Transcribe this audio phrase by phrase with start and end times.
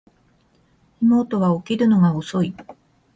[0.99, 2.55] 妹は起きるのが遅い